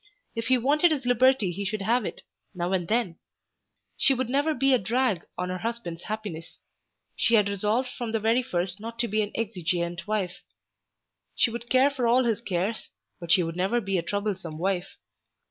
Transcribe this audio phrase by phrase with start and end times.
[0.33, 2.23] If he wanted his liberty he should have it,
[2.55, 3.17] now and then.
[3.97, 6.57] She would never be a drag on her husband's happiness.
[7.15, 10.37] She had resolved from the very first not to be an exigeant wife.
[11.35, 14.97] She would care for all his cares, but she would never be a troublesome wife.